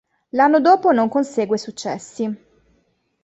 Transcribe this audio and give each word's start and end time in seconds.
L'anno 0.31 0.59
dopo 0.59 0.89
non 0.91 1.09
consegue 1.09 1.59
successi. 1.59 2.35